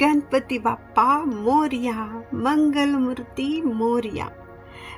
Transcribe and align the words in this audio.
गणपति 0.00 0.58
बापा 0.58 1.24
मोरिया 1.24 2.24
मंगल 2.34 2.88
मूर्ति 2.88 3.62
मोरिया। 3.62 4.30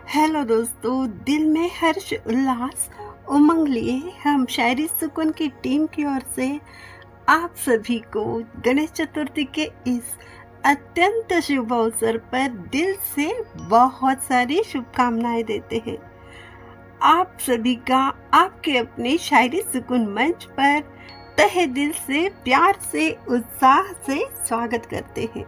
हेलो 0.09 0.45
दोस्तों, 0.45 1.09
दिल 1.09 1.47
में 1.47 1.71
हर्ष, 1.81 2.13
उल्लास, 2.27 2.91
उमंग 3.29 3.69
लिए 3.69 4.13
हम 4.25 4.47
शायरी 4.47 4.87
सुकून 4.87 5.31
की 5.31 5.49
टीम 5.49 5.87
की 5.87 6.05
ओर 6.05 6.23
से 6.37 6.61
आप 7.29 7.55
सभी 7.57 7.99
को 7.99 8.45
गणेश 8.65 8.91
चतुर्थी 8.91 9.45
के 9.45 9.63
इस 9.87 10.17
अत्यंत 10.65 11.41
शुभ 11.41 11.73
अवसर 11.73 12.19
पर 12.19 12.49
दिल 12.49 12.95
से 12.95 13.45
बहुत 13.57 14.23
सारी 14.23 14.63
शुभकामनाएँ 14.63 15.43
देते 15.43 15.83
हैं। 15.87 15.99
आप 17.03 17.37
सभी 17.41 17.75
का 17.75 18.15
आपके 18.35 18.79
अपने 18.79 19.19
शायरी 19.19 19.61
सुकून 19.61 20.07
मंच 20.07 20.45
पर 20.45 20.94
तहे 21.37 21.67
दिल 21.67 21.93
से, 21.93 22.29
प्यार 22.29 22.77
से, 22.93 23.19
उत्साह 23.29 23.83
से 23.83 24.29
स्वागत 24.47 24.87
करते 24.91 25.29
हैं। 25.37 25.45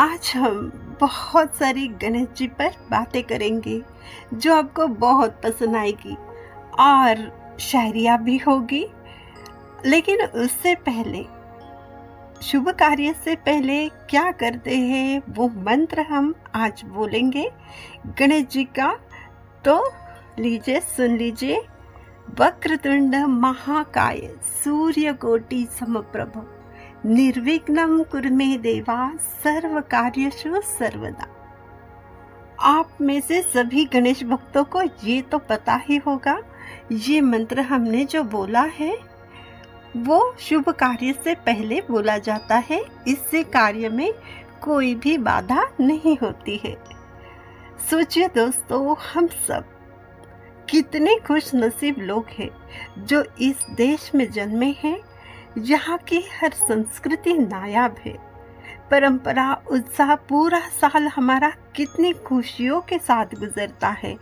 आज 0.00 0.32
हम 0.36 0.72
बहुत 1.00 1.56
सारी 1.56 1.88
गणेश 1.88 2.28
जी 2.36 2.46
पर 2.46 2.68
बातें 2.90 3.22
करेंगे, 3.22 3.82
जो 4.34 4.54
आपको 4.54 4.86
बहुत 4.86 5.40
पसंद 5.44 5.76
आएगी। 5.76 6.16
और 6.80 7.32
शायरिया 7.60 8.16
भी 8.16 8.36
होगी। 8.36 8.86
लेकिन 9.86 10.22
उससे 10.22 10.74
पहले, 10.74 11.26
शुभ 12.42 12.68
कार्य 12.68 13.14
से 13.24 13.36
पहले 13.36 13.88
क्या 13.88 14.32
करते 14.32 14.78
हैं, 14.78 15.22
वो 15.28 15.48
मंत्र 15.48 16.00
हम 16.00 16.34
आज 16.54 16.82
बोलेंगे। 16.84 17.50
गणेश 18.06 18.44
जी 18.44 18.64
का 18.64 18.98
तो 19.64 19.92
लीजिए, 20.38 20.80
सुन 20.80 21.16
लीजिए। 21.16 21.62
वक्रतुंड 22.28 23.14
महाकाय 23.14 24.20
सूर्यकोटि 24.64 25.66
समप्रभ। 25.72 26.32
निर्विघ्नं 27.06 28.02
कुरमे 28.02 28.56
देवा 28.58 29.10
सर्व 29.16 29.80
कार्यशु 29.80 30.60
सर्वदा। 30.60 31.26
आप 32.60 32.98
में 33.00 33.20
से 33.20 33.40
सभी 33.42 33.84
गणेश 33.84 34.22
भक्तों 34.24 34.64
को 34.64 34.82
ये 35.04 35.20
तो 35.22 35.38
पता 35.40 35.74
ही 35.84 35.96
होगा, 35.96 36.38
ये 36.92 37.20
मंत्र 37.20 37.60
हमने 37.60 38.04
जो 38.04 38.22
बोला 38.24 38.62
है, 38.72 38.92
वो 39.96 40.34
शुभ 40.40 40.68
कार्य 40.70 41.12
से 41.24 41.34
पहले 41.46 41.80
बोला 41.80 42.18
जाता 42.18 42.56
है, 42.60 42.84
इससे 43.08 43.42
कार्य 43.44 43.88
में 43.88 44.12
कोई 44.62 44.94
भी 44.94 45.16
बाधा 45.20 45.68
नहीं 45.80 46.16
होती 46.22 46.60
है। 46.64 46.76
सोचिए 47.90 48.28
दोस्तों, 48.28 48.96
हम 49.04 49.26
सब 49.48 49.64
कितने 50.70 51.16
खुश 51.26 51.54
नसीब 51.54 51.96
लोग 51.98 52.26
हैं 52.28 52.50
जो 53.04 53.24
इस 53.40 53.56
देश 53.74 54.10
में 54.14 54.30
जन्मे 54.30 54.76
हैं। 54.84 55.00
यहाँ 55.58 55.98
की 55.98 56.24
हर 56.40 56.50
संस्कृति 56.50 57.32
नायाब 57.32 57.96
है। 58.04 58.18
परंपरा, 58.90 59.62
उत्साह 59.70 60.14
पूरा 60.14 60.60
साल 60.60 61.08
हमारा 61.08 61.52
कितनी 61.76 62.12
खुशियों 62.12 62.80
के 62.80 62.98
साथ 62.98 63.26
गुजरता 63.26 63.88
है। 63.88 64.16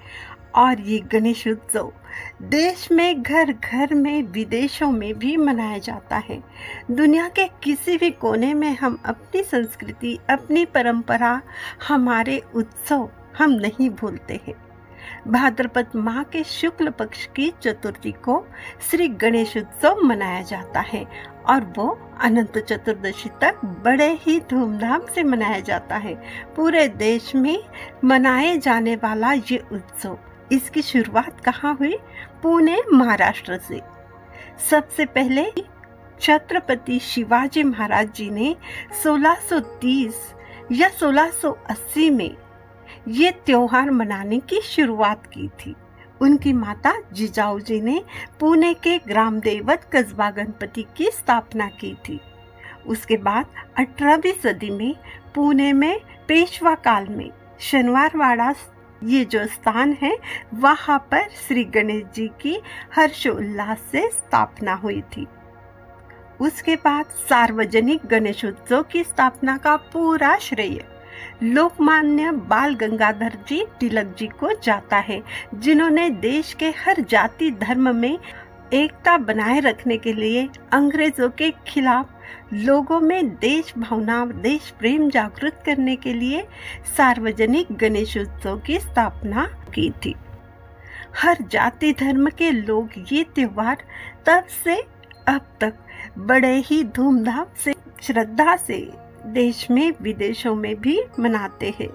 और 0.54 0.80
ये 0.80 0.98
गणेश 0.98 1.48
उत्सव 1.48 1.92
देश 2.42 2.92
में 2.92 3.22
घर 3.22 3.52
घर 3.52 3.94
में, 3.94 4.22
विदेशों 4.22 4.90
में 4.90 5.18
भी 5.18 5.36
मनाया 5.36 5.78
जाता 5.78 6.16
है। 6.16 6.44
दुनिया 6.90 7.28
के 7.28 7.48
किसी 7.62 7.96
भी 7.96 8.10
कोने 8.10 8.54
में 8.54 8.76
हम 8.76 9.02
अपनी 9.04 9.42
संस्कृति, 9.42 10.18
अपनी 10.30 10.64
परंपरा, 10.64 11.42
हमारे 11.88 12.42
उत्सव 12.54 13.10
हम 13.38 13.50
नहीं 13.50 13.90
भूलते 13.90 14.40
हैं। 14.48 14.63
भाद्रपद 15.28 15.86
माह 15.96 16.22
के 16.22 16.44
शुक्ल 16.44 16.90
पक्ष 16.90 17.26
की 17.26 17.52
चतुर्थी 17.62 18.12
को 18.12 18.46
श्री 18.90 19.08
गणेश 19.08 19.56
उत्सव 19.56 20.00
मनाया 20.02 20.42
जाता 20.42 20.80
है 20.80 21.04
और 21.46 21.72
वो 21.76 21.88
अनंत 22.20 22.58
चतुर्दशी 22.58 23.28
तक 23.40 23.64
बड़े 23.64 24.10
ही 24.20 24.38
धूमधाम 24.40 25.06
से 25.14 25.22
मनाया 25.22 25.60
जाता 25.60 25.96
है। 25.96 26.14
पूरे 26.56 26.88
देश 26.88 27.34
में 27.34 27.58
मनाए 28.04 28.56
जाने 28.58 28.96
वाला 28.96 29.32
ये 29.32 29.58
उत्सव, 29.72 30.18
इसकी 30.52 30.82
शुरुआत 30.82 31.40
कहाँ 31.40 31.74
हुई? 31.74 31.96
पुणे, 32.42 32.82
महाराष्ट्र 32.92 33.58
से। 33.58 33.80
सबसे 34.70 35.06
पहले 35.06 35.50
छत्रपति 36.20 36.98
शिवाजी 36.98 37.62
महाराज 37.62 38.12
जी 38.12 38.30
ने 38.30 38.56
1630 39.02 40.14
या 40.72 40.88
1680 40.88 42.10
में 42.10 42.36
ये 43.08 43.30
त्योहार 43.30 43.90
मनाने 43.90 44.38
की 44.38 44.60
शुरुआत 44.60 45.26
की 45.26 45.48
थी। 45.48 45.74
उनकी 46.20 46.52
माता 46.52 46.92
जिजाऊ 47.12 47.60
जी 47.60 47.80
ने 47.80 48.04
पुणे 48.40 48.74
के 48.74 48.98
ग्राम 48.98 49.40
देवत 49.40 49.88
कस्बा 49.92 50.30
गणपति 50.30 50.86
की 50.96 51.10
स्थापना 51.10 51.66
की 51.66 51.94
थी। 52.08 52.20
उसके 52.86 53.16
बाद 53.16 53.46
अठारहवीं 53.78 54.32
सदी 54.32 54.70
में 54.70 54.94
पुणे 55.34 55.72
में 55.72 56.00
पेशवा 56.28 56.74
काल 56.74 57.08
में 57.08 57.30
शनिवारवाड़ा 57.60 58.54
ये 59.04 59.24
जो 59.24 59.46
स्थान 59.46 59.96
है, 60.02 60.16
वहाँ 60.54 60.98
पर 61.10 61.28
श्री 61.48 61.64
गणेश 61.64 62.04
जी 62.14 62.30
की 62.40 62.60
हर्षोल्लास 62.96 63.78
से 63.92 64.08
स्थापना 64.08 64.74
हुई 64.74 65.00
थी। 65.00 65.26
उसके 66.40 66.76
बाद 66.76 67.04
सार्वजनिक 67.04 68.06
गणेशोत्सव 68.06 68.82
की 68.82 69.04
स्थापना 69.04 69.56
का 69.56 69.76
पूरा 69.76 70.36
श्रेय 70.36 70.93
लोकमान्य 71.42 72.30
बाल 72.48 72.74
गंगाधर 72.74 73.38
जी 73.48 73.64
तिलक 73.80 74.14
जी 74.18 74.26
को 74.40 74.50
जाता 74.62 74.96
है, 74.98 75.22
जिन्होंने 75.54 76.08
देश 76.10 76.52
के 76.54 76.70
हर 76.78 77.00
जाति 77.00 77.50
धर्म 77.60 77.94
में 77.96 78.18
एकता 78.72 79.16
बनाए 79.18 79.60
रखने 79.60 79.96
के 79.96 80.12
लिए 80.12 80.48
अंग्रेज़ों 80.72 81.28
के 81.30 81.50
खिलाफ 81.66 82.10
लोगों 82.52 83.00
में 83.00 83.28
देश 83.30 83.72
भावना, 83.78 84.24
देश 84.26 84.70
प्रेम 84.78 85.08
जागृत 85.10 85.62
करने 85.66 85.96
के 85.96 86.12
लिए 86.12 86.42
सार्वजनिक 86.96 87.72
गणेश 87.72 88.16
उत्सव 88.16 88.58
की 88.66 88.78
स्थापना 88.78 89.46
की 89.74 89.90
थी। 90.04 90.14
हर 91.22 91.44
जाति 91.50 91.92
धर्म 91.92 92.28
के 92.28 92.50
लोग 92.50 92.90
ये 93.12 93.22
त्योहार 93.34 93.84
तब 94.26 94.46
से 94.64 94.76
अब 95.28 95.46
तक 95.60 95.74
बड़े 96.18 96.54
ही 96.56 96.82
धूमधाम 96.86 97.46
से, 97.64 97.74
श्रद्धा 98.02 98.56
से 98.56 98.78
देश 99.34 99.70
में, 99.70 99.92
विदेशों 100.02 100.54
में 100.54 100.74
भी 100.80 100.98
मनाते 101.20 101.74
हैं। 101.80 101.88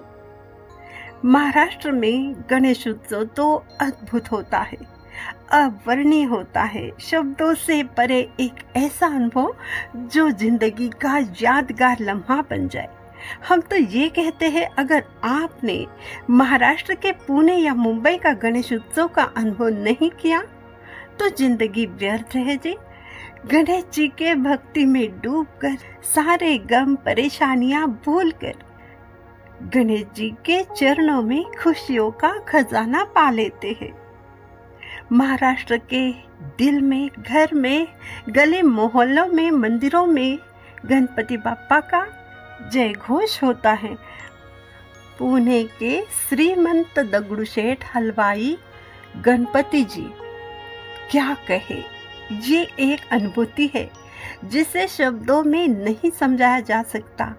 महाराष्ट्र 1.24 1.92
में 1.92 2.34
गणेश 2.50 2.86
उत्सव 2.88 3.24
तो 3.36 3.54
अद्भुत 3.80 4.30
होता 4.32 4.58
है 4.60 4.78
अवर्णीय 5.52 6.24
होता 6.24 6.62
है, 6.64 6.90
शब्दों 7.00 7.52
से 7.56 7.82
परे 7.96 8.18
एक 8.40 8.62
ऐसा 8.76 9.06
अनुभव 9.06 9.54
जो 10.06 10.30
ज़िंदगी 10.30 10.88
का 11.02 11.18
यादगार 11.42 12.00
लम्हा 12.00 12.40
बन 12.50 12.68
जाए। 12.68 12.88
हम 13.48 13.60
तो 13.60 13.76
ये 13.76 14.08
कहते 14.08 14.48
हैं, 14.48 14.66
अगर 14.68 15.02
आपने 15.24 15.86
महाराष्ट्र 16.30 16.94
के 16.94 17.12
पुणे 17.26 17.56
या 17.56 17.74
मुंबई 17.76 18.16
का 18.16 18.32
गणेश 18.34 18.72
उत्सव 18.72 19.08
का 19.08 19.22
अनुभव 19.36 19.68
नहीं 19.78 20.10
किया 20.12 20.42
तो 21.18 21.28
ज़िंदगी 21.28 21.86
व्यर्थ 21.88 22.36
रह 22.36 22.54
जाए। 22.54 22.74
गणेश 23.46 23.84
जी 23.92 24.08
के 24.08 24.34
भक्ति 24.34 24.84
में 24.84 25.20
डूबकर 25.20 25.76
सारे 26.02 26.58
गम 26.58 26.94
परेशानियाँ 26.94 28.02
भूलकर 28.04 28.54
गणेश 29.62 30.04
जी 30.14 30.30
के 30.30 30.64
चरणों 30.76 31.22
में 31.22 31.44
खुशियों 31.62 32.10
का 32.10 32.38
खजाना 32.38 33.04
पा 33.04 33.30
लेते 33.30 33.76
हैं। 33.82 33.92
महाराष्ट्र 35.12 35.76
के 35.76 36.12
दिल 36.58 36.80
में, 36.80 37.10
घर 37.18 37.54
में, 37.54 37.88
गले 38.28 38.62
मोहल्लों 38.62 39.26
में, 39.26 39.50
मंदिरों 39.50 40.06
में 40.06 40.38
गणपति 40.86 41.36
बापा 41.36 41.80
का 41.80 42.06
जय 42.72 42.92
घोष 42.92 43.42
होता 43.42 43.72
है। 43.72 43.94
पुणे 45.18 45.64
के 45.64 46.02
श्रीमंत 46.02 46.98
दगड़ूशेठ 46.98 47.84
हलवाई 47.94 48.58
गणपति 49.16 49.84
जी, 49.84 50.10
क्या 51.10 51.36
कहे? 51.48 51.99
ये 52.32 52.62
एक 52.80 53.00
अनुभूति 53.12 53.70
है, 53.74 53.90
जिसे 54.44 54.88
शब्दों 54.88 55.44
में 55.44 55.68
नहीं 55.68 56.10
समझाया 56.10 56.60
जा 56.60 56.82
सकता। 56.82 57.34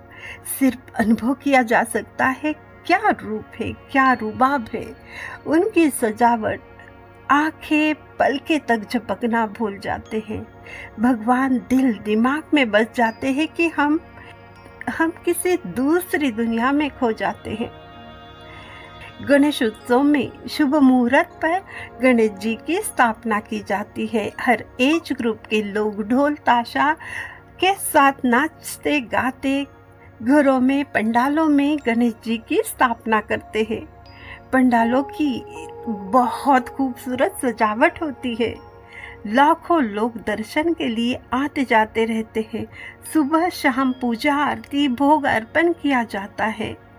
सिर्फ़ 0.60 0.94
अनुभव 0.96 1.34
किया 1.34 1.62
जा 1.62 1.84
सकता 1.84 2.26
है, 2.26 2.54
क्या 2.86 3.10
रूप 3.10 3.46
है, 3.60 3.72
क्या 3.72 4.14
रुबाब 4.14 4.68
है। 4.74 4.96
उनकी 5.48 5.90
सजावट 5.90 6.60
आँखें 7.32 7.96
पलके 7.96 8.60
तक 8.60 8.90
झपकना 8.92 9.48
भूल 9.48 9.80
जाते 9.80 10.24
हैं। 10.28 10.48
भगवान 11.00 11.58
दिल 11.58 11.94
दिमाग 11.94 12.44
में 12.54 12.72
बस 12.72 12.86
जाते 12.96 13.32
हैं 13.32 13.48
कि 13.48 13.68
हम 13.68 14.00
हम 14.90 15.10
किसी 15.10 15.58
दूसरी 15.58 16.32
दुनिया 16.32 16.72
में 16.72 16.90
खो 16.90 17.12
जाते 17.12 17.50
हैं। 17.50 17.81
गणेश 19.30 19.64
उत्सव 19.64 20.04
में 20.04 20.48
शुभ 20.50 20.76
मुहूर्त 20.76 21.40
पर 21.46 21.62
गणेश 22.02 22.32
जी 22.32 22.58
की 22.68 22.78
स्थापना 22.78 23.40
की 23.40 23.60
जाती 23.60 24.08
है। 24.08 24.32
हर 24.42 24.64
एज 24.82 25.14
ग्रुप 25.14 25.40
के 25.50 25.64
लोग 25.64 26.08
ढोल 26.08 26.36
ताशा 26.36 26.94
के 27.60 27.74
साथ 27.74 28.14
नाचते, 28.26 29.00
गाते, 29.02 29.68
घरों 30.24 30.60
में, 30.60 30.86
पंडालों 30.86 31.46
में 31.46 31.78
गणेश 31.86 32.14
जी 32.26 32.38
की 32.38 32.62
स्थापना 32.66 33.22
करते 33.22 33.68
हैं। 33.70 33.86
पंडालों 34.54 35.04
की 35.04 35.44
बहुत 35.88 36.70
खूबसूरत 36.70 37.38
सजावट 37.42 38.02
होती 38.02 38.36
है। 38.36 38.56
लाखों 39.28 39.84
लोग 39.84 40.18
दर्शन 40.18 40.74
के 40.74 40.88
लिए 40.88 41.20
आते 41.34 41.64
जाते 41.64 42.06
रहते 42.06 42.50
हैं। 42.54 42.68
सुबह 43.14 43.50
शाम 43.50 43.92
पूजा 43.92 44.36
आरती, 44.36 44.88
भोग 44.88 45.24
अर्पण 45.24 45.74
किया 45.74 46.04
जाता 46.04 46.46
है। 46.46 46.91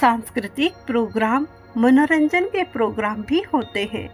सांस्कृतिक 0.00 0.72
प्रोग्राम, 0.86 1.46
मनोरंजन 1.76 2.44
के 2.44 2.64
प्रोग्राम 2.64 3.22
भी 3.22 3.40
होते 3.40 3.90
हैं। 3.92 4.08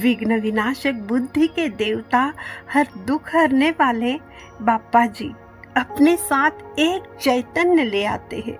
विघ्न 0.00 0.40
विनाशक 0.40 0.92
बुद्धि 0.92 1.46
के 1.46 1.68
देवता, 1.68 2.32
हर 2.72 2.88
दुख 3.06 3.34
हरने 3.34 3.70
वाले 3.70 4.18
बापा 4.62 5.06
जी 5.06 5.32
अपने 5.76 6.16
साथ 6.16 6.50
एक 6.78 7.02
चैतन्य 7.20 7.84
ले 7.84 8.04
आते 8.04 8.44
हैं। 8.46 8.58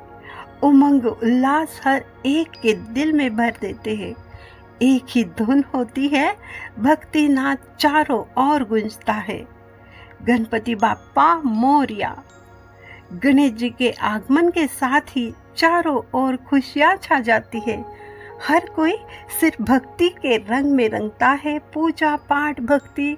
उमंग, 0.60 1.06
उल्लास 1.06 1.80
हर 1.84 2.04
एक 2.26 2.50
के 2.62 2.72
दिल 2.72 3.12
में 3.12 3.36
भर 3.36 3.54
देते 3.60 3.96
हैं। 3.96 4.14
एक 4.82 5.04
ही 5.08 5.24
धुन 5.24 5.64
होती 5.74 6.08
है 6.08 6.36
भक्ति 6.78 7.28
नाथ 7.28 7.56
चारों 7.78 8.50
ओर 8.50 8.64
गुंजता 8.64 9.12
है। 9.12 9.46
गणपति 10.22 10.74
बापा 10.74 11.34
मोरिया 11.36 12.22
गणेश 13.12 13.52
जी 13.52 13.70
के 13.70 13.90
आगमन 13.90 14.48
के 14.50 14.66
साथ 14.66 15.00
ही 15.00 15.32
चारों 15.56 16.02
ओर 16.14 16.36
खुशियाँ 16.36 16.96
छा 16.96 17.20
जाती 17.20 17.60
है। 17.60 17.84
हर 18.48 18.66
कोई 18.76 18.96
सिर्फ़ 19.40 19.62
भक्ति 19.62 20.08
के 20.08 20.36
रंग 20.36 20.72
में 20.72 20.88
रंगता 20.88 21.28
है। 21.28 21.58
पूजा 21.58 22.16
पाठ 22.16 22.60
भक्ति, 22.60 23.16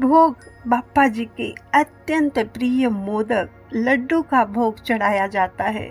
भोग 0.00 0.36
बापा 0.66 1.06
जी 1.06 1.24
के 1.24 1.54
अत्यंत 1.74 2.38
प्रिय 2.38 2.88
मोदक 2.88 3.48
लड्डू 3.74 4.22
का 4.22 4.44
भोग 4.44 4.82
चढ़ाया 4.82 5.26
जाता 5.26 5.64
है। 5.64 5.90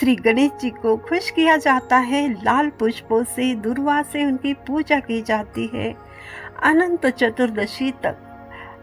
श्री 0.00 0.16
गणेश 0.16 0.50
जी 0.60 0.70
को 0.70 0.96
खुश 0.96 1.30
किया 1.30 1.56
जाता 1.56 1.96
है। 1.96 2.32
लाल 2.32 2.68
पुष्पों 2.68 3.24
से, 3.24 3.54
दुर्वा 3.54 4.02
से 4.02 4.24
उनकी 4.24 4.54
पूजा 4.54 5.00
की 5.00 5.22
जाती 5.22 5.70
है। 5.74 5.94
अनंत 6.62 7.06
चतुर्दशी 7.06 7.90
तक 7.90 8.23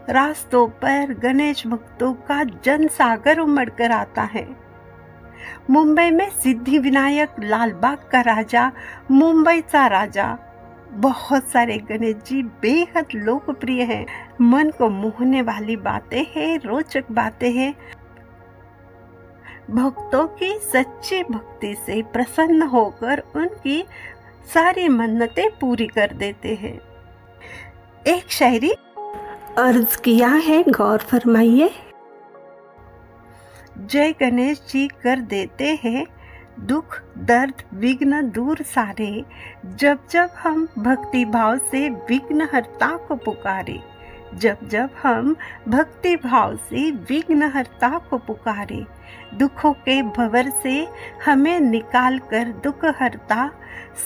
रास्तों 0.08 0.68
पर 0.68 1.14
गणेश 1.14 1.66
भक्तों 1.66 2.14
का 2.14 2.44
जन 2.44 2.88
सागर 2.88 3.38
उमड़ 3.38 3.70
कर 3.70 3.90
आता 3.90 4.22
है। 4.22 4.56
मुंबई 5.70 6.10
में 6.10 6.30
सिद्धि 6.30 6.78
विनायक, 6.78 7.28
लालबाग 7.40 7.96
का 7.96 8.20
राजा, 8.20 8.72
मुंबई 9.10 9.60
का 9.60 9.86
राजा। 9.86 10.38
बहुत 10.92 11.48
सारे 11.48 11.78
गणेश 11.78 12.16
जी 12.16 12.42
बेहद 12.42 13.06
लोकप्रिय 13.14 13.82
हैं। 13.82 14.06
मन 14.40 14.70
को 14.70 14.88
मोहने 14.88 15.42
वाली 15.42 15.76
बातें 15.76 16.26
हैं, 16.36 16.58
रोचक 16.58 17.04
बातें 17.12 17.52
हैं। 17.52 17.74
भक्तों 19.70 20.26
की 20.26 20.58
सच्ची 20.58 21.24
भक्ति 21.24 21.74
से 21.74 22.02
प्रसन्न 22.02 22.62
होकर 22.62 23.22
उनकी 23.36 23.84
सारी 24.54 24.88
मन्नतें 24.88 25.58
पूरी 25.58 25.86
कर 25.86 26.10
देते 26.12 26.54
हैं। 26.54 26.80
एक 28.06 28.30
शायरी 28.30 28.72
अर्ज़ 29.58 30.00
किया 30.00 30.28
है, 30.28 30.62
गौर 30.62 30.98
फरमाइए। 30.98 31.70
जय 33.78 34.12
गणेश 34.12 34.62
जी, 34.68 34.88
कर 34.88 35.20
देते 35.20 35.80
हैं 35.84 36.06
दुख, 36.60 37.02
दर्द, 37.18 37.54
विघ्न 37.74 38.30
दूर 38.30 38.62
सारे। 38.62 39.24
जब 39.66 39.98
जब 40.10 40.30
हम 40.38 40.68
भक्ति 40.78 41.24
भाव 41.24 41.58
से 41.58 41.88
विघ्न 41.88 42.48
हरता 42.54 42.96
को 42.96 43.14
पुकारे, 43.14 43.80
जब 44.34 44.68
जब 44.68 44.90
हम 45.02 45.36
भक्ति 45.68 46.16
भाव 46.16 46.56
से 46.56 46.90
विघ्न 46.90 47.42
हरता 47.42 47.98
को 47.98 48.18
पुकारे, 48.18 48.86
दुखों 49.34 49.72
के 49.72 50.02
भवर 50.02 50.52
से 50.62 50.88
हमें 51.24 51.60
निकाल 51.60 52.18
कर 52.18 52.44
दुख 52.44 52.84
हरता 52.84 53.50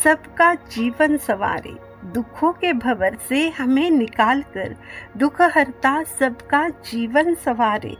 सबका 0.05 0.55
जीवन 0.55 1.17
सवारे। 1.17 1.86
दुखों 2.07 2.53
के 2.53 2.73
भवर 2.73 3.17
से 3.29 3.49
हमें 3.49 3.91
निकाल 3.91 4.43
कर 4.43 4.77
दुख 5.17 5.41
हरता 5.41 6.03
सबका 6.03 6.69
जीवन 6.69 7.35
सवारे। 7.35 7.97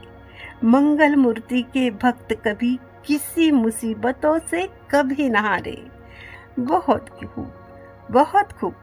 मंगल 0.63 1.15
मूर्ति 1.15 1.61
के 1.61 1.91
भक्त 1.91 2.33
कभी 2.47 2.79
किसी 3.05 3.51
मुसीबतों 3.51 4.39
से 4.39 4.69
कभी 4.91 5.29
ना 5.29 5.41
हारे। 5.41 5.87
बहुत 6.59 7.09
खूब 7.09 7.53
बहुत 8.11 8.51
खूब। 8.51 8.75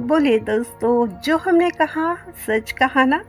बोले 0.00 0.38
दोस्तों, 0.38 1.06
जो 1.06 1.36
हमने 1.36 1.70
कहा 1.70 2.14
सच 2.14 2.72
कहा 2.72 3.04
ना? 3.04 3.24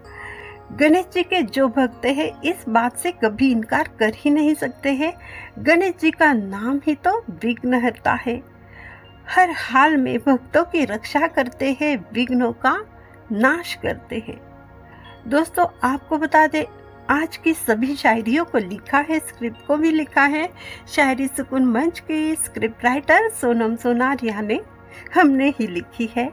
गणेश 0.72 1.06
जी 1.14 1.24
के 1.24 1.42
जो 1.42 1.68
भक्त 1.68 2.06
हैं, 2.06 2.42
इस 2.42 2.66
बात 2.70 2.98
से 2.98 3.12
कभी 3.12 3.52
इनकार 3.52 3.90
कर 4.00 4.14
ही 4.16 4.32
नहीं 4.32 4.56
सकते 4.56 4.94
हैं। 4.94 5.14
गणेश 5.60 5.94
जी 6.02 6.12
का 6.12 6.34
नाम 6.34 6.82
ही 6.88 6.96
तो 6.96 7.20
विघ्नहर्ता 7.30 8.14
है। 8.14 8.55
हर 9.30 9.52
हाल 9.52 9.98
में 9.98 10.18
भक्तों 10.20 10.64
की 10.64 10.86
रक्षा 10.86 11.28
करते 11.28 11.78
हैं, 11.82 12.06
विघ्नों 12.14 12.52
का 12.54 12.78
नाश 13.32 13.74
करते 13.74 14.24
हैं। 14.28 14.40
दोस्तों, 15.28 15.66
आपको 15.84 16.18
बता 16.18 16.46
दें, 16.48 16.64
आज 17.10 17.38
की 17.38 17.54
सभी 17.54 17.96
शायरियों 17.96 18.46
को 18.46 18.58
लिखा 18.58 18.98
है, 19.00 19.20
स्क्रिप्ट 19.20 19.66
को 19.68 19.78
भी 19.78 19.92
लिखा 19.92 20.22
है। 20.22 20.50
शायरी 20.88 21.28
सुकून 21.28 21.66
मंच 21.66 22.00
के 22.00 22.36
स्क्रिप्ट 22.36 22.86
राइटर 22.86 23.30
सोनम 23.32 23.76
सोनारिया 23.76 24.42
ने 24.42 24.60
हमने 25.16 25.50
ही 25.50 25.68
लिखी 25.68 26.10
है। 26.16 26.32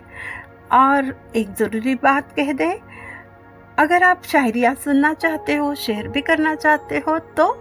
और 0.73 1.15
एक 1.37 1.55
ज़रूरी 1.55 1.95
बात 1.95 2.33
कह 2.37 2.53
दें, 2.53 2.79
अगर 3.79 4.03
आप 4.03 4.23
शायरियाँ 4.25 4.75
सुनना 4.75 5.13
चाहते 5.15 5.55
हो, 5.55 5.75
शेयर 5.75 6.09
भी 6.09 6.21
करना 6.21 6.55
चाहते 6.55 6.99
हो 6.99 7.19
तो 7.19 7.53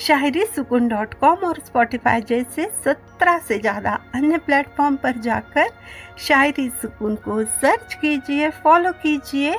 शायरी 0.00 0.44
सुकून 0.46 0.86
डॉट 0.88 1.14
कॉम 1.14 1.38
और 1.44 1.58
स्पॉटिफाई 1.66 2.20
जैसे 2.20 2.64
सत्रह 2.84 3.38
से 3.38 3.58
ज़्यादा 3.58 3.92
अन्य 4.14 4.38
प्लेटफॉर्म 4.38 4.96
पर 4.96 5.16
जाकर 5.20 5.70
शायरी 6.18 6.68
सुकून 6.82 7.14
को 7.16 7.42
सर्च 7.44 7.94
कीजिए, 7.94 8.50
फॉलो 8.50 8.92
कीजिए 9.02 9.54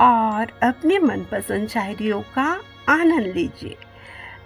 और 0.00 0.52
अपनी 0.62 0.98
मनपसंद 0.98 1.68
शायरियों 1.68 2.20
का 2.34 2.46
आनंद 2.88 3.26
लीजिए। 3.26 3.76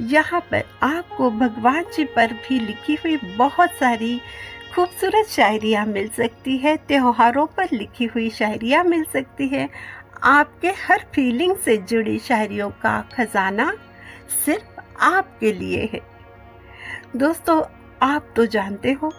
यहाँ 0.02 0.40
पर 0.50 0.64
आपको 0.82 1.30
भगवान 1.30 1.84
जी 1.96 2.04
पर 2.16 2.32
भी 2.48 2.58
लिखी 2.60 2.94
हुई 2.94 3.16
बहुत 3.36 3.70
सारी 3.70 4.20
खूबसूरत 4.74 5.26
शायरियाँ 5.26 5.84
मिल 5.86 6.08
सकती 6.08 6.56
है, 6.56 6.76
त्योहारों 6.78 7.46
पर 7.46 7.68
लिखी 7.72 8.04
हुई 8.04 8.30
शायरियाँ 8.30 8.84
मिल 8.84 9.04
सकती 9.12 9.48
है। 9.48 9.68
आपके 10.24 10.68
हर 10.86 11.04
फीलिंग 11.14 11.56
से 11.56 11.76
जुड़ी 11.78 12.18
शायरियों 12.18 12.70
का 12.82 13.00
खजाना 13.14 13.72
सिर्फ़ 14.44 14.75
आपके 15.00 15.52
लिए 15.52 15.90
है। 15.92 16.00
दोस्तों, 17.16 17.62
आप 18.02 18.28
तो 18.36 18.46
जानते 18.46 18.92
हो 18.92 19.12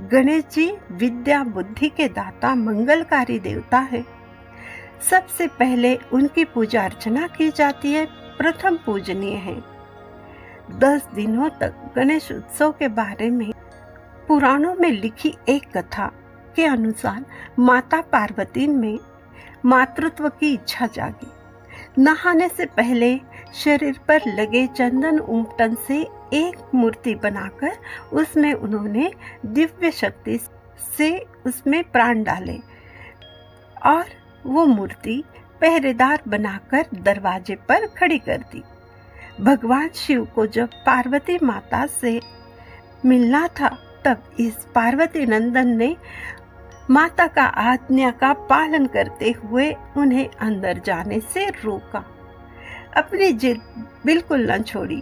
गणेश 0.00 0.44
जी 0.52 0.78
विद्या 0.92 1.44
बुद्धि 1.44 1.88
के 1.88 2.08
दाता, 2.08 2.54
मंगलकारी 2.54 3.38
देवता 3.38 3.78
है। 3.78 4.04
सबसे 5.10 5.46
पहले 5.46 5.96
उनकी 6.12 6.44
पूजा 6.44 6.84
अर्चना 6.84 7.26
की 7.26 7.50
जाती 7.50 7.92
है, 7.92 8.06
प्रथम 8.38 8.76
पूजनीय 8.76 9.34
है। 9.34 9.62
दस 10.70 11.08
दिनों 11.14 11.48
तक 11.48 11.92
गणेश 11.96 12.32
उत्सव 12.32 12.72
के 12.72 12.88
बारे 12.88 13.30
में 13.30 13.52
पुराणों 14.28 14.74
में 14.74 14.90
लिखी 14.90 15.34
एक 15.48 15.78
कथा 15.78 16.12
के 16.56 16.64
अनुसार 16.64 17.24
माता 17.58 18.00
पार्वती 18.00 18.66
में 18.66 18.98
मातृत्व 19.64 20.28
की 20.28 20.52
इच्छा 20.52 20.86
जागी। 20.86 21.30
नहाने 21.98 22.48
से 22.48 22.66
पहले 22.66 23.20
शरीर 23.54 23.98
पर 24.08 24.22
लगे 24.26 24.66
चंदन 24.66 25.18
उमटन 25.18 25.74
से 25.86 26.00
एक 26.34 26.74
मूर्ति 26.74 27.14
बनाकर 27.14 27.72
उसमें 28.12 28.52
उन्होंने 28.52 29.10
दिव्य 29.46 29.90
शक्ति 29.90 30.38
से 30.98 31.26
उसमें 31.46 31.82
प्राण 31.84 32.22
डाले 32.22 32.58
और 33.86 34.04
वो 34.46 34.66
मूर्ति 34.66 35.22
पहरेदार 35.60 36.22
बनाकर 36.28 36.86
दरवाजे 36.94 37.54
पर 37.54 37.86
खड़ी 37.86 38.18
कर 38.18 38.38
दी। 38.52 38.62
भगवान 39.40 39.88
शिव 39.94 40.24
को 40.24 40.46
जब 40.46 40.68
पार्वती 40.86 41.38
माता 41.42 41.86
से 41.86 42.20
मिलना 43.06 43.46
था, 43.48 43.68
तब 44.04 44.22
इस 44.40 44.66
पार्वती 44.74 45.26
नंदन 45.26 45.68
ने 45.68 45.96
माता 46.90 47.26
का 47.26 47.42
आज्ञा 47.42 48.10
का 48.10 48.32
पालन 48.32 48.86
करते 48.86 49.30
हुए 49.30 49.72
उन्हें 49.96 50.28
अंदर 50.40 50.80
जाने 50.86 51.20
से 51.20 51.46
रोका। 51.64 52.04
अपनी 52.96 53.32
जिद 53.32 53.60
बिल्कुल 54.06 54.50
न 54.50 54.62
छोड़ी। 54.62 55.00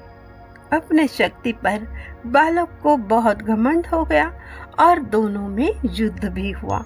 अपने 0.72 1.06
शक्ति 1.08 1.52
पर 1.52 1.86
बालक 2.26 2.78
को 2.82 2.96
बहुत 2.96 3.38
घमंड 3.38 3.86
हो 3.86 4.04
गया 4.04 4.32
और 4.78 4.98
दोनों 5.04 5.48
में 5.48 5.72
युद्ध 5.90 6.24
भी 6.24 6.50
हुआ। 6.50 6.78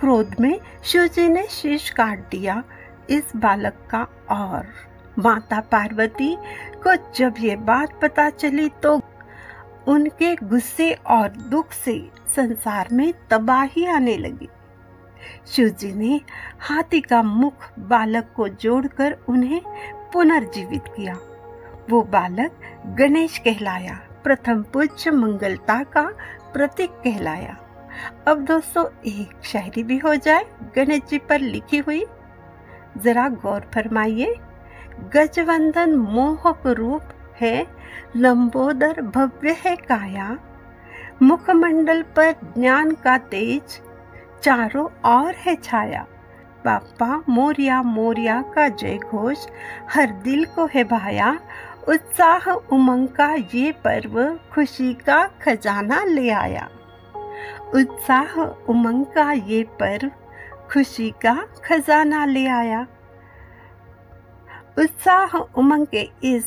क्रोध 0.00 0.34
में 0.40 0.60
शिवजी 0.84 1.28
ने 1.28 1.46
शीश 1.50 1.88
काट 1.90 2.28
दिया 2.30 2.62
इस 3.10 3.32
बालक 3.36 3.76
का 3.90 4.06
और 4.30 4.66
माता 5.18 5.60
पार्वती 5.60 6.36
को 6.82 6.94
जब 7.16 7.34
ये 7.40 7.56
बात 7.56 7.98
पता 8.02 8.28
चली 8.30 8.68
तो 8.82 9.00
उनके 9.88 10.34
गुस्से 10.36 10.92
और 10.92 11.28
दुख 11.28 11.72
से 11.74 12.00
संसार 12.36 12.88
में 12.92 13.12
तबाही 13.30 13.86
आने 13.86 14.16
लगी। 14.16 14.48
शिवजी 15.46 15.92
ने 15.92 16.20
हाथी 16.60 17.00
का 17.00 17.22
मुख 17.22 17.68
बालक 17.78 18.32
को 18.36 18.48
जोड़कर 18.48 19.16
उन्हें 19.28 19.60
पुनर्जीवित 20.12 20.84
किया। 20.96 21.18
वो 21.90 22.02
बालक 22.02 22.50
गणेश 22.86 23.38
कहलाया, 23.38 24.00
प्रथम 24.24 24.62
पूज्य 24.62 25.10
मंगलता 25.10 25.82
का 25.82 26.02
प्रतीक 26.52 26.90
कहलाया। 26.90 27.56
अब 28.28 28.44
दोस्तों, 28.44 28.84
एक 29.06 29.44
शायरी 29.44 29.82
भी 29.82 29.98
हो 29.98 30.14
जाए 30.14 30.44
गणेश 30.76 31.02
जी 31.08 31.18
पर 31.18 31.38
लिखी 31.38 31.78
हुई। 31.78 32.06
जरा 32.98 33.28
गौर 33.28 33.60
फरमाइए, 33.74 34.36
गजवंदन 35.14 35.94
मोहक 35.94 36.66
रूप 36.66 37.02
है, 37.36 37.66
लंबोदर 38.16 39.02
भव्य 39.02 39.52
है 39.52 39.76
काया। 39.76 40.38
मुखमंडल 41.22 42.02
पर 42.02 42.32
ज्ञान 42.32 42.90
का 42.90 43.18
तेज, 43.18 43.80
चारों 44.42 44.86
ओर 44.86 45.34
है 45.34 45.56
छाया। 45.56 46.06
पापा 46.64 47.22
मोरिया 47.28 47.82
मोरिया 47.82 48.42
का 48.42 48.68
जय 48.68 48.98
घोष 48.98 49.46
हर 49.94 50.10
दिल 50.10 50.44
को 50.44 50.66
है 50.66 50.84
भाया। 50.84 51.38
उत्साह 51.88 52.50
उमंग 52.50 53.08
का 53.08 53.34
ये 53.34 53.72
पर्व 53.72 54.38
खुशी 54.54 54.94
का 54.94 55.24
खजाना 55.42 56.04
ले 56.04 56.30
आया। 56.30 56.68
उत्साह 57.74 58.40
उमंग 58.68 59.04
का 59.06 59.32
ये 59.32 59.62
पर्व 59.62 60.10
खुशी 60.72 61.10
का 61.10 61.34
खजाना 61.64 62.24
ले 62.24 62.46
आया। 62.46 62.86
उत्साह 64.78 65.36
उमंग 65.36 65.86
के 65.86 66.08
इस 66.24 66.46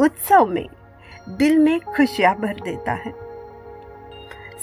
उत्सव 0.00 0.46
में 0.46 0.66
दिल 1.28 1.58
में 1.58 1.80
खुशियाँ 1.80 2.34
भर 2.34 2.60
देता 2.64 2.92
है। 2.92 3.31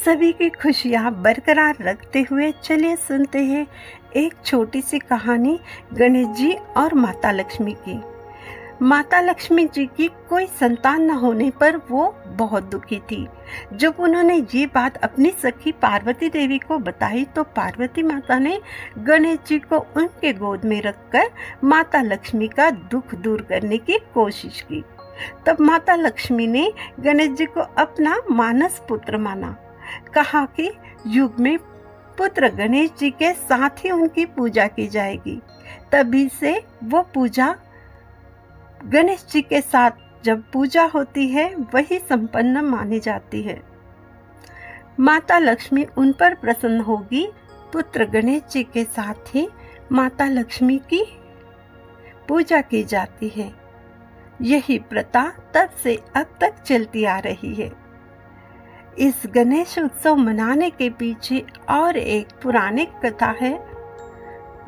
सभी 0.05 0.31
की 0.31 0.49
खुशियाँ 0.49 1.11
बरकरार 1.21 1.77
रखते 1.81 2.21
हुए 2.21 2.51
चलिए 2.63 2.95
सुनते 2.95 3.39
हैं 3.39 3.65
एक 4.15 4.33
छोटी 4.45 4.81
सी 4.81 4.99
कहानी 4.99 5.59
गणेश 5.93 6.27
जी 6.37 6.53
और 6.77 6.93
माता 6.93 7.31
लक्ष्मी 7.31 7.73
की। 7.87 7.99
माता 8.81 9.19
लक्ष्मी 9.21 9.65
जी 9.65 9.85
की 9.97 10.07
कोई 10.29 10.45
संतान 10.59 11.01
न 11.01 11.09
होने 11.09 11.49
पर 11.51 11.77
वो 11.89 12.15
बहुत 12.27 12.63
दुखी 12.63 12.99
थी। 13.11 13.27
जब 13.73 13.95
उन्होंने 13.99 14.37
ये 14.55 14.65
बात 14.65 14.97
अपनी 14.97 15.33
सखी 15.43 15.71
पार्वती 15.71 16.29
देवी 16.29 16.59
को 16.59 16.77
बताई 16.79 17.25
तो 17.25 17.43
पार्वती 17.43 18.03
माता 18.03 18.39
ने 18.39 18.59
गणेश 18.97 19.39
जी 19.47 19.59
को 19.59 19.85
उनके 19.97 20.33
गोद 20.33 20.65
में 20.65 20.81
रखकर 20.81 21.29
माता 21.63 22.01
लक्ष्मी 22.01 22.47
का 22.47 22.69
दुख 22.71 23.15
दूर 23.15 23.41
करने 23.41 23.77
की 23.77 23.99
कोशिश 24.13 24.61
की। 24.61 24.83
तब 25.45 25.57
माता 25.59 25.95
लक्ष्मी 25.95 26.47
ने 26.47 26.71
गणेश 26.99 27.29
जी 27.29 27.45
को 27.45 27.61
अपना 27.77 28.21
मानस 28.31 28.81
पुत्र 28.89 29.17
माना। 29.17 29.57
कहा 30.13 30.45
कि 30.45 30.71
युग 31.07 31.39
में 31.39 31.57
पुत्र 32.17 32.49
गणेश 32.49 32.91
जी 32.99 33.09
के 33.09 33.33
साथ 33.33 33.69
ही 33.69 33.91
उनकी 33.91 34.25
पूजा 34.25 34.67
की 34.67 34.87
जाएगी। 34.87 35.41
तभी 35.91 36.29
से 36.29 36.65
वो 36.83 37.01
पूजा 37.01 37.55
गणेश 38.85 39.25
जी 39.31 39.41
के 39.41 39.61
साथ 39.61 39.91
जब 40.23 40.51
पूजा 40.51 40.83
होती 40.83 41.27
है, 41.27 41.55
वही 41.55 41.99
संपन्न 41.99 42.61
मानी 42.61 42.99
जाती 42.99 43.41
है। 43.41 43.61
माता 44.99 45.39
लक्ष्मी 45.39 45.85
उन 45.97 46.11
पर 46.11 46.35
प्रसन्न 46.35 46.79
होगी, 46.79 47.31
पुत्र 47.73 48.05
गणेश 48.05 48.43
जी 48.51 48.63
के 48.63 48.83
साथ 48.83 49.35
ही 49.35 49.49
माता 49.91 50.25
लक्ष्मी 50.25 50.77
की 50.77 51.05
पूजा 52.27 52.61
की 52.61 52.83
जाती 52.83 53.27
है। 53.27 53.53
यही 54.41 54.79
प्रथा 54.79 55.51
तब 55.53 55.69
से 55.69 55.95
अब 56.15 56.37
तक 56.41 56.63
चलती 56.63 57.05
आ 57.05 57.19
रही 57.19 57.55
है। 57.55 57.78
इस 58.99 59.21
गणेश 59.35 59.77
उत्सव 59.79 60.15
मनाने 60.15 60.69
के 60.69 60.89
पीछे 60.89 61.43
और 61.69 61.97
एक 61.97 62.27
पुरानी 62.43 62.85
कथा 63.03 63.29
है। 63.39 63.53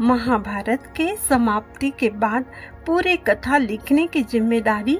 महाभारत 0.01 0.83
के 0.97 1.15
समाप्ति 1.19 1.89
के 1.99 2.09
बाद 2.17 2.45
पूरे 2.85 3.15
कथा 3.19 3.57
लिखने 3.57 4.05
की 4.07 4.21
ज़िम्मेदारी 4.23 4.97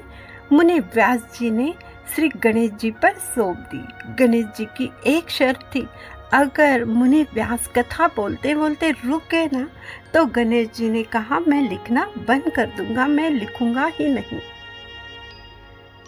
मुनि 0.51 0.79
व्यास 0.79 1.21
जी 1.35 1.49
ने 1.51 1.73
श्री 2.15 2.29
गणेश 2.37 2.71
जी 2.71 2.91
पर 2.93 3.13
सौंप 3.25 3.57
दी। 3.71 4.13
गणेश 4.15 4.45
जी 4.57 4.65
की 4.77 4.89
एक 5.07 5.29
शर्त 5.29 5.59
थी, 5.75 5.85
अगर 6.33 6.83
मुनि 6.85 7.21
व्यास 7.33 7.69
कथा 7.75 8.07
बोलते 8.15 8.55
बोलते 8.55 8.89
रुक 8.91 9.21
गए 9.31 9.49
ना 9.53 9.67
तो 10.13 10.25
गणेश 10.27 10.67
जी 10.75 10.89
ने 10.89 11.03
कहा, 11.05 11.39
मैं 11.39 11.61
लिखना 11.69 12.05
बंद 12.17 12.51
कर 12.55 12.65
दूँगा, 12.77 13.07
मैं 13.07 13.29
लिखूँगा 13.29 13.85
ही 13.89 14.07
नहीं। 14.09 14.39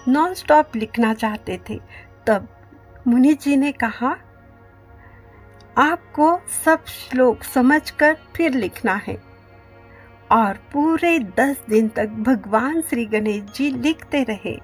नॉन 0.07 0.33
स्टॉप 0.33 0.75
लिखना 0.75 1.13
चाहते 1.13 1.59
थे, 1.69 1.79
तब 2.27 2.47
मुनि 3.07 3.33
जी 3.33 3.55
ने 3.57 3.71
कहा, 3.71 4.15
आपको 5.77 6.39
सब 6.65 6.85
श्लोक 6.85 7.43
समझकर 7.43 8.17
फिर 8.35 8.53
लिखना 8.53 8.93
है। 8.93 9.21
और 10.31 10.53
पूरे 10.73 11.19
दस 11.19 11.61
दिन 11.69 11.87
तक 11.87 12.07
भगवान 12.07 12.81
श्री 12.81 13.05
गणेश 13.05 13.43
जी 13.55 13.69
लिखते 13.71 14.23
रहे। 14.23 14.59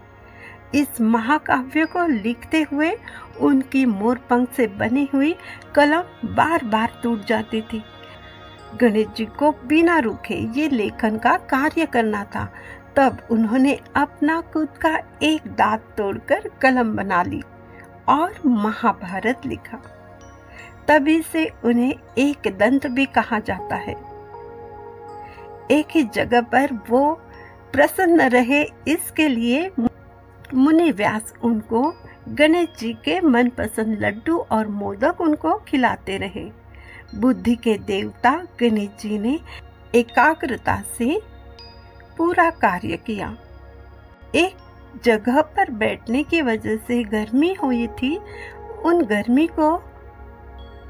इस 0.75 1.01
महाकाव्य 1.01 1.85
को 1.85 2.07
लिखते 2.07 2.61
हुए 2.61 2.91
उनकी 3.39 3.85
मोरपंख 3.85 4.49
से 4.51 4.67
बनी 4.67 5.09
हुई 5.13 5.35
कलम 5.75 6.03
बार 6.25 6.65
बार 6.65 6.99
टूट 7.03 7.25
जाती 7.25 7.61
थी। 7.61 7.83
गणेश 8.81 9.07
जी 9.07 9.25
को 9.25 9.51
बिना 9.51 9.99
रुके 9.99 10.59
ये 10.59 10.69
लेखन 10.69 11.17
का 11.17 11.37
कार्य 11.37 11.85
करना 11.85 12.23
था। 12.23 12.53
तब 12.95 13.27
उन्होंने 13.31 13.79
अपना 13.95 14.41
खुद 14.41 14.69
का 14.69 14.99
एक 15.23 15.47
दांत 15.47 15.93
तोड़कर 15.97 16.49
कलम 16.61 16.95
बना 16.95 17.23
ली। 17.23 17.41
और 18.09 18.35
महाभारत 18.45 19.41
लिखा। 19.45 19.77
तभी 20.87 21.21
से 21.21 21.45
उन्हें 21.65 21.93
एक 22.17 22.47
दंत 22.57 22.87
भी 22.87 23.05
कहा 23.05 23.39
जाता 23.39 23.75
है। 23.75 23.95
एक 25.71 25.87
ही 25.91 26.03
जगह 26.03 26.41
पर 26.41 26.73
वो 26.89 27.13
प्रसन्न 27.73 28.21
रहे, 28.21 28.63
इसके 28.87 29.27
लिए 29.27 29.71
मुनि 30.53 30.91
व्यास 30.91 31.33
उनको, 31.43 31.93
गणेश 32.29 32.69
जी 32.79 32.93
के 32.93 33.19
मनपसंद 33.21 33.97
लड्डू 33.99 34.37
और 34.51 34.67
मोदक 34.67 35.21
उनको 35.21 35.53
खिलाते 35.57 36.17
रहे। 36.17 36.49
बुद्धि 37.15 37.55
के 37.55 37.77
देवता 37.77 38.31
गणेश 38.59 38.89
जी 38.99 39.19
ने 39.19 39.39
एकाग्रता 39.95 40.81
से 40.97 41.21
पूरा 42.17 42.49
कार्य 42.49 42.97
किया। 42.97 43.35
एक 44.35 44.55
जगह 45.05 45.41
पर 45.41 45.71
बैठने 45.71 46.23
की 46.23 46.41
वजह 46.41 46.77
से 46.77 47.03
गर्मी 47.03 47.53
हुई 47.53 47.87
थी, 47.87 48.15
उन 48.85 49.03
गर्मी 49.05 49.47
को 49.47 49.77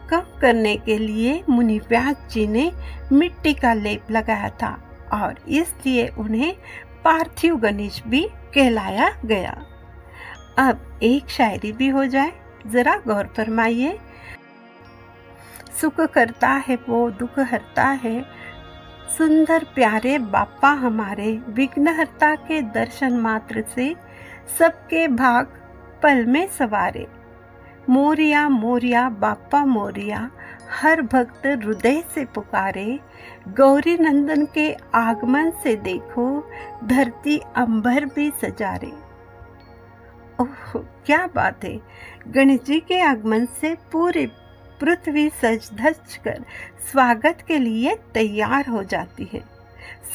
कम 0.10 0.40
करने 0.42 0.76
के 0.78 0.98
लिए 0.98 1.44
मुनि 1.50 1.80
व्यास 1.80 2.28
जी 2.32 2.48
ने 2.48 2.72
मिट्टी 3.12 3.54
का 3.54 3.74
लेप 3.74 4.12
लगाया 4.12 4.50
था 4.50 4.78
और 5.14 5.36
इसलिए 5.48 6.08
उन्हें 6.08 6.56
पार्थिव 7.04 7.56
गणेश 7.56 8.02
भी 8.08 8.28
कहलाया 8.56 9.10
गया। 9.26 9.66
अब 10.58 11.00
एक 11.04 11.30
शायरी 11.30 11.72
भी 11.72 11.88
हो 11.88 12.06
जाए, 12.06 12.32
जरा 12.68 12.96
गौर 12.98 13.28
फरमाइए। 13.38 14.00
सुख 15.82 16.02
करता 16.02 16.50
है 16.68 16.78
वो, 16.90 17.10
दुख 17.12 17.40
हरता 17.40 17.88
है 17.88 18.39
सुंदर 19.18 19.64
प्यारे 19.76 20.18
बापा 20.18 20.70
हमारे 20.70 21.42
विघ्नहर्ता 21.50 22.36
के 22.36 22.62
दर्शन 22.62 23.14
मात्र 23.14 23.64
से 23.76 23.96
सबके 24.60 25.08
भाग 25.08 25.46
पल 26.04 26.26
में 26.26 26.48
सवारे। 26.48 27.08
मोरिया 27.90 28.50
मोरिया, 28.50 29.10
बापा 29.10 29.66
मोरिया, 29.66 30.32
हर 30.82 31.02
भक्त 31.02 31.46
हृदय 31.46 32.04
से 32.16 32.26
पुकारे। 32.26 33.00
गौरी 33.48 33.98
नंदन 33.98 34.46
के 34.46 34.76
आगमन 34.96 35.52
से 35.52 35.76
देखो, 35.76 36.52
धरती 36.84 37.42
अंबर 37.56 38.06
भी 38.06 38.30
सजारे। 38.30 38.94
ओह, 40.42 40.80
क्या 41.06 41.30
बात 41.36 41.64
है। 41.64 41.80
गणेश 42.28 42.62
जी 42.62 42.80
के 42.80 43.02
आगमन 43.02 43.46
से 43.46 43.76
पूरी 43.92 44.28
पृथ्वी 44.82 45.30
सज 45.42 45.70
धज 45.76 46.16
कर 46.24 46.44
स्वागत 46.92 47.44
के 47.48 47.58
लिए 47.58 47.96
तैयार 48.14 48.68
हो 48.68 48.84
जाती 48.84 49.30
है। 49.34 49.42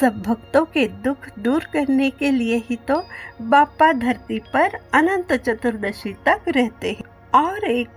सब 0.01 0.23
भक्तों 0.23 0.65
के 0.65 0.87
दुख 1.05 1.29
दूर 1.39 1.65
करने 1.73 2.09
के 2.11 2.31
लिए 2.31 2.57
ही 2.67 2.77
तो 2.89 3.03
बापा 3.43 3.93
धरती 3.93 4.39
पर 4.55 4.79
अनंत 4.95 5.33
चतुर्दशी 5.33 6.13
तक 6.27 6.49
रहते 6.49 6.93
हैं। 6.93 7.05
और 7.35 7.65
एक 7.65 7.89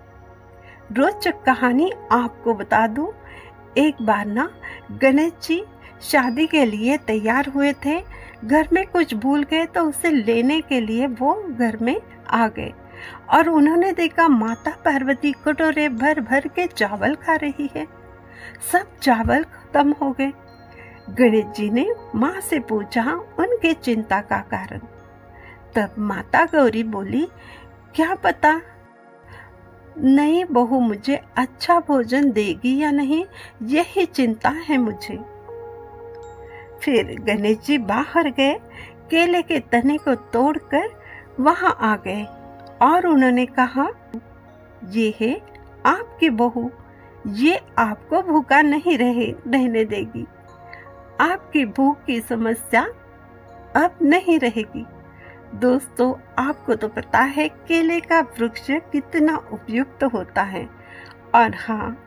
रोचक 0.92 1.42
कहानी 1.44 1.92
आपको 2.12 2.54
बता 2.54 2.86
दूँ। 2.88 3.12
एक 3.78 4.02
बार 4.02 4.26
ना 4.26 4.50
गणेश 5.02 5.34
जी 5.44 5.62
शादी 6.02 6.48
के 6.48 6.66
लिए 6.66 6.98
तैयार 6.98 7.50
हुए 7.50 7.72
थे। 7.86 8.00
घर 8.46 8.68
में 8.74 8.86
कुछ 8.88 9.14
भूल 9.16 9.44
गए 9.44 9.66
तो 9.66 9.84
उसे 9.84 10.12
लेने 10.12 10.60
के 10.62 10.80
लिए 10.82 11.08
वो 11.08 11.34
घर 11.50 11.78
में 11.82 12.00
आ 12.30 12.48
गए। 12.48 12.74
और 13.30 13.50
उन्होंने 13.50 13.92
देखा 13.92 14.28
माता 14.28 14.72
पार्वती 14.72 15.32
कटोरे 15.32 15.90
भर 15.90 16.20
भर 16.22 16.48
के 16.48 16.68
चावल 16.68 17.16
खा 17.16 17.36
रही 17.36 17.70
है। 17.76 17.88
सब 18.72 19.00
चावल 19.02 19.44
खत्म 19.44 19.92
हो 19.92 20.12
गए। 20.12 20.34
गणेश 21.10 21.46
जी 21.46 21.70
ने 21.70 21.94
माँ 22.16 22.40
से 22.40 22.60
पूछा 22.60 23.12
उनके 23.40 23.74
चिंता 23.74 24.22
का 24.22 24.38
कारण। 24.38 24.80
तब 25.76 25.96
माता 26.00 26.46
गौरी 26.46 26.84
बोली, 26.84 27.28
क्या 27.96 28.16
पता? 28.16 28.62
नई 29.98 30.44
बहू 30.44 30.80
मुझे 30.80 31.22
अच्छा 31.38 31.80
भोजन 31.80 32.32
देगी 32.32 32.82
या 32.82 32.92
नहीं, 32.92 33.26
यही 33.64 34.06
चिंता 34.06 34.50
है 34.50 34.78
मुझे। 34.78 35.16
फिर 36.82 37.16
गणेश 37.20 37.58
जी 37.58 37.78
बाहर 37.78 38.30
गए। 38.30 38.54
केले 39.12 39.42
के 39.42 39.60
तने 39.60 39.98
को 39.98 40.16
तोड़कर 40.16 40.90
वहाँ 41.40 41.78
आ 41.82 41.96
गए। 41.96 42.26
और 42.82 43.08
उन्होंने 43.08 43.46
कहा, 43.46 43.88
ये 44.90 45.14
है 45.20 45.42
आपकी 45.86 46.30
बहू, 46.30 46.72
ये 47.28 47.60
आपको 47.78 48.22
भूखा 48.22 48.62
नहीं 48.62 48.98
रहे, 48.98 49.32
रहने 49.48 49.86
देगी। 49.86 50.26
आपकी 51.22 51.66
भूख 51.66 52.04
की 52.06 52.20
समस्या 52.22 52.82
अब 53.76 53.98
नहीं 54.02 54.40
रहेगी। 54.40 54.86
दोस्तों, 55.56 56.14
आपको 56.40 56.76
तो 56.76 56.88
पता 56.88 57.20
है 57.20 57.48
केले 57.50 58.00
का 58.00 58.20
वृक्ष 58.22 58.68
कितना 58.70 59.38
उपयुक्त 59.52 60.04
होता 60.04 60.42
है। 60.42 60.70
और 61.36 61.56
हाँ 61.56 61.98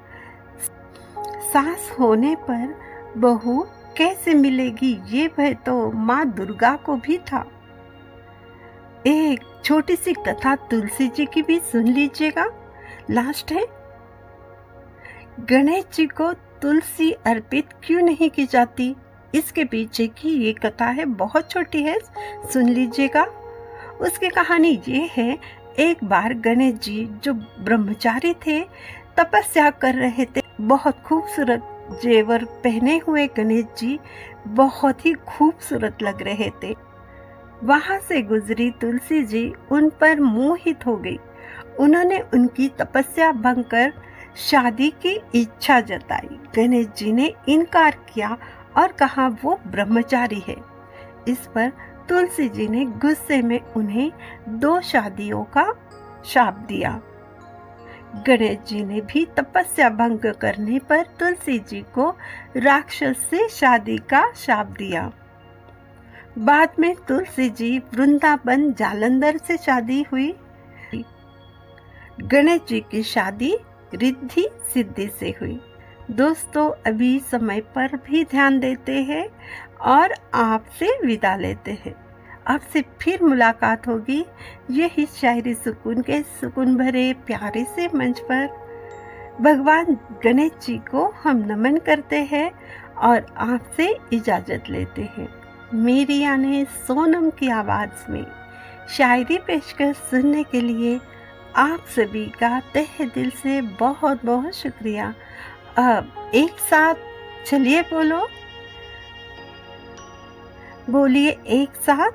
सास 1.52 1.90
होने 2.00 2.34
पर 2.40 2.74
बहू 3.16 3.66
कैसे 3.96 4.34
मिलेगी, 4.34 4.92
ये 5.06 5.28
भय 5.36 5.54
तो 5.54 5.90
माँ 5.90 6.24
दुर्गा 6.26 6.74
को 6.76 6.96
भी 6.96 7.18
था। 7.18 7.44
एक 9.06 9.40
छोटी 9.64 9.96
सी 9.96 10.12
कथा 10.12 10.56
तुलसी 10.56 11.08
जी 11.08 11.26
की 11.26 11.42
भी 11.42 11.60
सुन 11.60 11.86
लीजिएगा। 11.86 12.46
लास्ट 13.10 13.52
है। 13.52 13.66
गणेश 15.40 15.84
जी 15.94 16.06
को 16.06 16.32
तुलसी 16.32 17.12
अर्पित 17.12 17.68
क्यों 17.84 18.02
नहीं 18.02 18.30
की 18.30 18.46
जाती? 18.46 18.96
इसके 19.34 19.64
पीछे 19.64 20.06
की 20.06 20.28
ये 20.28 20.52
कथा 20.52 20.84
है, 20.84 21.04
बहुत 21.04 21.50
छोटी 21.50 21.82
है, 21.82 21.98
सुन 22.52 22.68
लीजिएगा। 22.68 23.24
उसकी 24.00 24.28
कहानी 24.28 24.82
ये 24.88 25.10
है, 25.16 25.38
एक 25.78 26.04
बार 26.04 26.34
गणेश 26.34 26.74
जी 26.74 27.08
जो 27.24 27.34
ब्रह्मचारी 27.34 28.34
थे, 28.34 28.60
तपस्या 29.16 29.70
कर 29.70 29.94
रहे 29.94 30.24
थे। 30.24 30.40
बहुत 30.60 31.02
खूबसूरत 31.02 31.88
जेवर 32.02 32.44
पहने 32.44 33.00
हुए 33.08 33.26
गणेश 33.26 33.64
जी, 33.78 33.98
बहुत 34.46 35.06
ही 35.06 35.12
खूबसूरत 35.12 36.02
लग 36.02 36.22
रहे 36.22 36.50
थे। 36.62 36.89
वहाँ 37.64 37.98
से 37.98 38.22
गुजरी 38.22 38.70
तुलसी 38.70 39.22
जी 39.22 39.54
उन 39.72 39.90
पर 39.90 40.20
मोहित 40.20 40.86
हो 40.86 40.96
गई। 40.96 41.18
उन्होंने 41.80 42.20
उनकी 42.20 42.68
तपस्या 42.68 43.32
भंग 43.32 43.64
कर 43.64 43.92
शादी 44.36 44.90
की 44.90 45.20
इच्छा 45.34 45.80
जताई। 45.80 46.38
गणेश 46.56 46.86
जी 46.96 47.12
ने 47.12 47.34
इनकार 47.48 47.98
किया 48.14 48.36
और 48.76 48.92
कहा, 48.92 49.28
वो 49.28 49.60
ब्रह्मचारी 49.66 50.42
है। 50.48 50.56
इस 51.28 51.38
पर 51.38 51.72
तुलसी 52.08 52.48
जी 52.48 52.68
ने 52.68 52.84
गुस्से 52.84 53.42
में 53.42 53.60
उन्हें 53.60 54.12
दो 54.48 54.80
शादियों 54.80 55.44
का 55.44 55.72
शाप 56.24 56.54
दिया। 56.54 57.00
गणेश 58.26 58.58
जी 58.68 58.84
ने 58.84 59.00
भी 59.00 59.24
तपस्या 59.24 59.90
भंग 59.90 60.18
करने 60.18 60.78
पर 60.78 61.02
तुलसी 61.02 61.58
जी 61.58 61.84
को 61.94 62.16
राक्षस 62.56 63.16
से 63.30 63.48
शादी 63.48 63.98
का 63.98 64.32
शाप 64.32 64.66
दिया। 64.66 65.12
बाद 66.38 66.68
में 66.78 66.94
तुलसी 66.94 67.50
जी 67.50 67.78
वृंदावन 67.78 68.72
जालंधर 68.72 69.36
से 69.36 69.56
शादी 69.56 70.02
हुई। 70.02 70.34
गणेश 72.20 72.60
जी 72.68 72.80
की 72.80 73.02
शादी 73.02 73.56
रिद्धि 73.94 74.48
सिद्धि 74.74 75.10
से 75.20 75.30
हुई। 75.30 75.60
दोस्तों, 76.10 76.70
अभी 76.86 77.20
समय 77.20 77.60
पर 77.60 77.96
भी 77.96 78.24
ध्यान 78.24 78.60
देते 78.60 79.02
हैं 79.02 79.28
और 79.80 80.14
आपसे 80.34 81.06
विदा 81.06 81.36
लेते 81.36 81.70
हैं। 81.70 81.94
आपसे 82.48 82.84
फिर 83.00 83.22
मुलाकात 83.22 83.88
होगी। 83.88 84.26
यही 84.70 85.06
शायरी 85.06 85.54
सुकून 85.54 86.02
के 86.02 86.22
सुकून 86.22 86.76
भरे 86.76 87.12
प्यारे 87.12 87.64
से 87.64 87.88
मंच 87.94 88.20
पर। 88.20 88.46
भगवान 89.40 89.98
गणेश 90.24 90.52
जी 90.62 90.78
को 90.78 91.08
हम 91.08 91.36
नमन 91.36 91.76
करते 91.76 92.22
हैं 92.22 92.52
और 92.96 93.26
आपसे 93.36 93.98
इजाज़त 94.12 94.64
लेते 94.68 95.02
हैं। 95.02 95.39
मेरी 95.74 96.20
यानी 96.20 96.64
सोनम 96.64 97.30
की 97.30 97.48
आवाज़ 97.48 98.10
में 98.10 98.26
शायरी 98.88 99.38
पेशकश 99.38 99.96
सुनने 99.96 100.42
के 100.42 100.60
लिए 100.60 101.00
आप 101.56 101.84
सभी 101.88 102.26
का 102.26 102.60
तह 102.60 103.04
दिल 103.04 103.30
से 103.30 103.60
बहुत 103.62 104.24
बहुत 104.26 104.52
शुक्रिया। 104.52 105.14
अब 105.78 106.30
एक 106.34 106.50
साथ 106.50 106.94
चलिए 107.46 107.82
बोलो। 107.82 108.28
बोलिए 110.90 111.30
एक 111.46 111.74
साथ, 111.74 112.10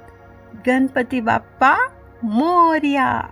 गणपति 0.65 1.21
बापा 1.21 1.77
मोरिया। 2.23 3.29